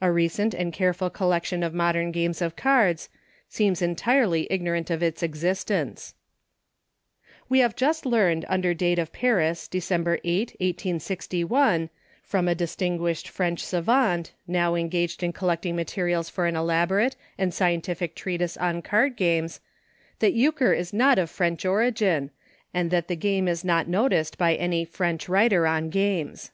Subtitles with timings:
[0.00, 3.08] a recent and careful collection of modern games of cards,
[3.48, 6.14] seems entirely ignorant of its existence,
[7.48, 11.90] We have just learned under date of Paris December 8, 1861,
[12.22, 18.14] from a distinguished French savant, now engaged in collecting materials for an elaborate and scientific
[18.14, 19.58] trea tise on card games,
[20.20, 22.30] that Euchre is not of French origin,
[22.72, 26.52] and that the game is not no ticed by any French writer on games.